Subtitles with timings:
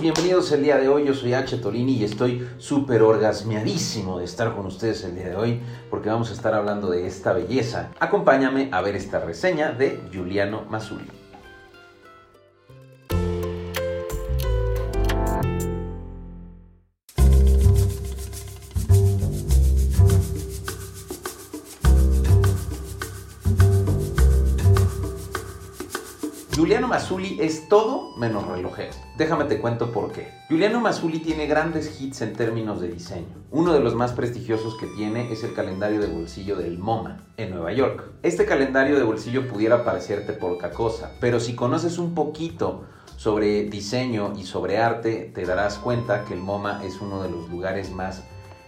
[0.00, 1.04] Bienvenidos el día de hoy.
[1.04, 1.58] Yo soy H.
[1.58, 5.60] Tolini y estoy súper orgasmeadísimo de estar con ustedes el día de hoy
[5.90, 7.90] porque vamos a estar hablando de esta belleza.
[8.00, 11.27] Acompáñame a ver esta reseña de Giuliano Masuli.
[26.68, 28.92] Giuliano Masuli es todo menos relojero.
[29.16, 30.28] Déjame te cuento por qué.
[30.50, 33.42] Giuliano Masuli tiene grandes hits en términos de diseño.
[33.50, 37.52] Uno de los más prestigiosos que tiene es el calendario de bolsillo del MoMA en
[37.52, 38.10] Nueva York.
[38.22, 42.84] Este calendario de bolsillo pudiera parecerte poca cosa, pero si conoces un poquito
[43.16, 47.48] sobre diseño y sobre arte, te darás cuenta que el MoMA es uno de los
[47.48, 48.24] lugares más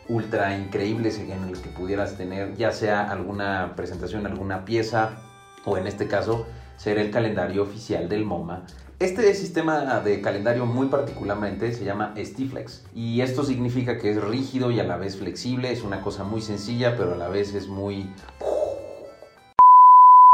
[0.08, 5.18] ultra increíbles en los que pudieras tener ya sea alguna presentación, alguna pieza
[5.66, 6.46] o en este caso
[6.80, 8.64] ser el calendario oficial del MoMA.
[8.98, 14.70] Este sistema de calendario muy particularmente se llama Stiflex y esto significa que es rígido
[14.70, 17.68] y a la vez flexible, es una cosa muy sencilla pero a la vez es
[17.68, 18.10] muy...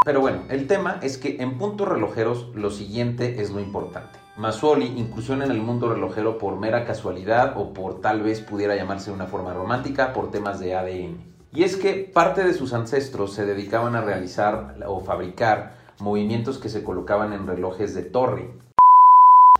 [0.04, 4.20] Pero bueno, el tema es que en puntos relojeros lo siguiente es lo importante.
[4.36, 9.10] Masoli inclusión en el mundo relojero por mera casualidad o por tal vez pudiera llamarse
[9.10, 11.34] una forma romántica por temas de ADN.
[11.52, 16.68] Y es que parte de sus ancestros se dedicaban a realizar o fabricar movimientos que
[16.68, 18.50] se colocaban en relojes de torre.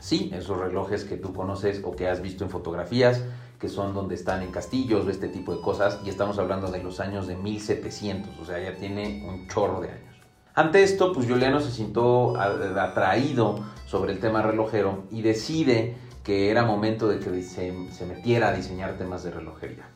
[0.00, 3.24] Sí, esos relojes que tú conoces o que has visto en fotografías,
[3.58, 6.82] que son donde están en castillos o este tipo de cosas, y estamos hablando de
[6.82, 10.16] los años de 1700, o sea, ya tiene un chorro de años.
[10.54, 16.64] Ante esto, pues Juliano se sintió atraído sobre el tema relojero y decide que era
[16.64, 19.88] momento de que se, se metiera a diseñar temas de relojería.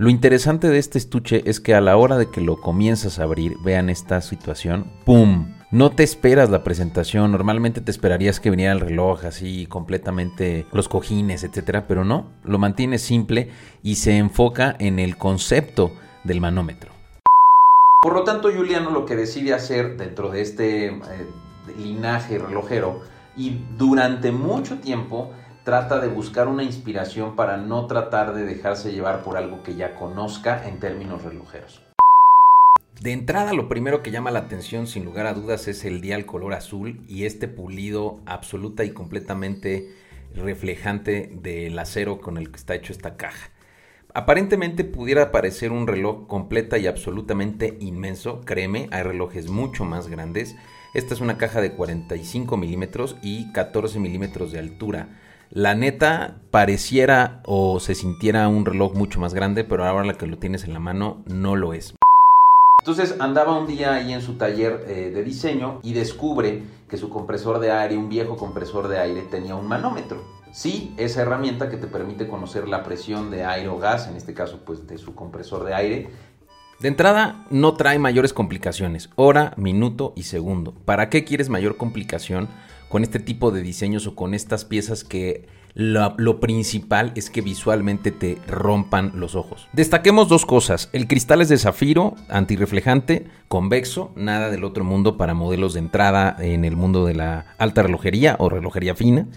[0.00, 3.24] Lo interesante de este estuche es que a la hora de que lo comienzas a
[3.24, 5.56] abrir, vean esta situación, ¡pum!
[5.72, 10.88] No te esperas la presentación, normalmente te esperarías que viniera el reloj así completamente los
[10.88, 13.50] cojines, etcétera, pero no, lo mantiene simple
[13.82, 15.90] y se enfoca en el concepto
[16.22, 16.92] del manómetro.
[18.00, 21.00] Por lo tanto, Juliano lo que decide hacer dentro de este eh,
[21.76, 23.00] linaje relojero
[23.36, 25.32] y durante mucho tiempo
[25.68, 29.96] trata de buscar una inspiración para no tratar de dejarse llevar por algo que ya
[29.96, 31.82] conozca en términos relojeros.
[33.02, 36.24] De entrada, lo primero que llama la atención, sin lugar a dudas, es el dial
[36.24, 39.92] color azul y este pulido absoluta y completamente
[40.34, 43.50] reflejante del acero con el que está hecho esta caja.
[44.14, 50.56] Aparentemente pudiera parecer un reloj completa y absolutamente inmenso, créeme, hay relojes mucho más grandes.
[50.94, 55.08] Esta es una caja de 45 milímetros y 14 milímetros de altura
[55.50, 60.26] la neta pareciera o se sintiera un reloj mucho más grande, pero ahora la que
[60.26, 61.94] lo tienes en la mano no lo es.
[62.80, 67.10] Entonces andaba un día ahí en su taller eh, de diseño y descubre que su
[67.10, 70.22] compresor de aire, un viejo compresor de aire, tenía un manómetro.
[70.52, 74.32] Sí, esa herramienta que te permite conocer la presión de aire o gas, en este
[74.32, 76.10] caso pues de su compresor de aire.
[76.80, 80.72] De entrada no trae mayores complicaciones, hora, minuto y segundo.
[80.84, 82.48] ¿Para qué quieres mayor complicación?
[82.88, 88.10] Con este tipo de diseños o con estas piezas que lo, principal es que visualmente
[88.10, 89.68] te rompan los ojos.
[89.72, 90.88] Destaquemos dos cosas.
[90.92, 96.36] El cristal es de zafiro, antirreflejante, convexo, nada del otro mundo para modelos de entrada
[96.40, 99.28] en el mundo de la alta relojería o relojería fina.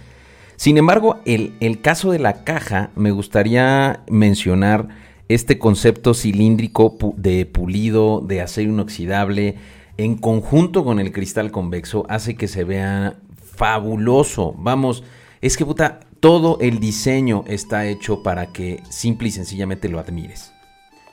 [0.55, 4.89] Sin embargo, el, caso de la caja, me gustaría mencionar
[5.27, 9.55] este concepto cilíndrico de pulido, de acero inoxidable,
[9.97, 13.15] en conjunto con el cristal convexo, hace que se vea
[13.61, 14.55] fabuloso.
[14.57, 15.03] Vamos,
[15.39, 20.51] es que puta, todo el diseño está hecho para que simple y sencillamente lo admires.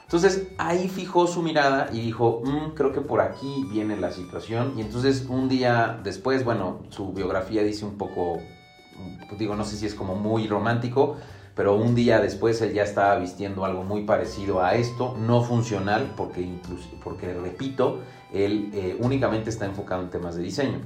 [0.04, 4.72] Entonces ahí fijó su mirada y dijo, mm, creo que por aquí viene la situación.
[4.78, 8.38] Y entonces un día después, bueno, su biografía dice un poco,
[9.38, 11.16] digo, no sé si es como muy romántico,
[11.54, 16.14] pero un día después él ya estaba vistiendo algo muy parecido a esto, no funcional,
[16.16, 16.48] porque,
[17.04, 18.00] porque repito,
[18.32, 20.80] él eh, únicamente está enfocado en temas de diseño.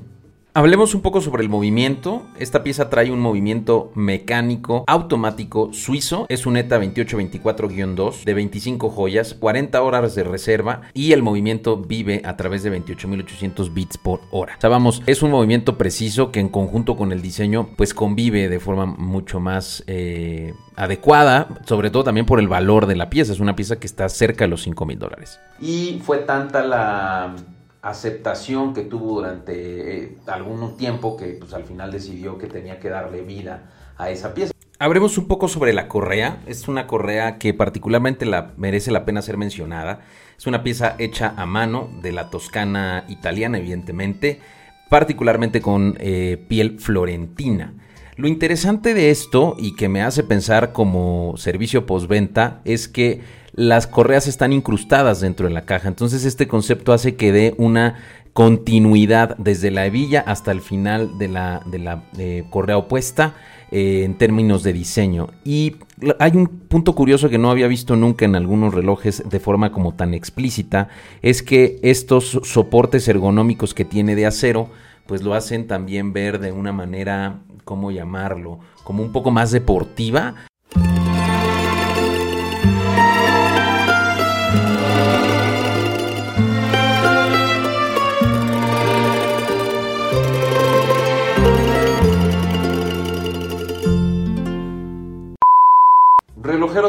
[0.54, 2.26] Hablemos un poco sobre el movimiento.
[2.38, 6.26] Esta pieza trae un movimiento mecánico automático suizo.
[6.28, 12.20] Es un ETA 2824-2 de 25 joyas, 40 horas de reserva y el movimiento vive
[12.26, 14.56] a través de 28.800 bits por hora.
[14.58, 18.50] O sea, vamos, es un movimiento preciso que en conjunto con el diseño pues convive
[18.50, 19.82] de forma mucho más...
[19.86, 23.32] Eh, adecuada, sobre todo también por el valor de la pieza.
[23.32, 25.38] Es una pieza que está cerca de los 5 mil dólares.
[25.60, 27.36] Y fue tanta la
[27.82, 32.88] aceptación que tuvo durante eh, algún tiempo que pues al final decidió que tenía que
[32.88, 34.52] darle vida a esa pieza.
[34.78, 36.40] Hablemos un poco sobre la correa.
[36.46, 40.00] Es una correa que particularmente la, merece la pena ser mencionada.
[40.38, 44.40] Es una pieza hecha a mano de la toscana italiana, evidentemente,
[44.88, 47.74] particularmente con eh, piel florentina.
[48.16, 53.20] Lo interesante de esto y que me hace pensar como servicio postventa es que
[53.54, 55.88] las correas están incrustadas dentro de la caja.
[55.88, 57.96] Entonces este concepto hace que dé una
[58.32, 63.34] continuidad desde la hebilla hasta el final de la, de la eh, correa opuesta
[63.70, 65.28] eh, en términos de diseño.
[65.44, 65.76] Y
[66.18, 69.94] hay un punto curioso que no había visto nunca en algunos relojes de forma como
[69.94, 70.88] tan explícita,
[71.20, 74.68] es que estos soportes ergonómicos que tiene de acero,
[75.06, 78.60] pues lo hacen también ver de una manera, ¿cómo llamarlo?
[78.84, 80.34] Como un poco más deportiva.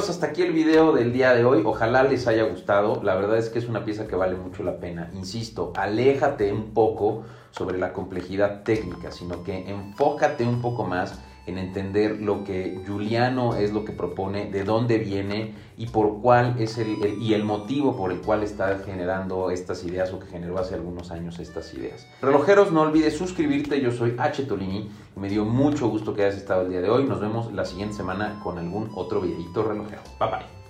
[0.09, 1.61] Hasta aquí el video del día de hoy.
[1.63, 3.01] Ojalá les haya gustado.
[3.03, 5.09] La verdad es que es una pieza que vale mucho la pena.
[5.13, 11.57] Insisto, aléjate un poco sobre la complejidad técnica, sino que enfócate un poco más en
[11.57, 16.77] entender lo que Juliano es lo que propone, de dónde viene y por cuál es
[16.77, 20.75] el, y el motivo por el cual está generando estas ideas o que generó hace
[20.75, 22.07] algunos años estas ideas.
[22.21, 24.43] Relojeros, no olvides suscribirte, yo soy H.
[24.43, 27.03] Tolini me dio mucho gusto que hayas estado el día de hoy.
[27.03, 30.01] Nos vemos la siguiente semana con algún otro videito relojero.
[30.19, 30.62] Bye bye.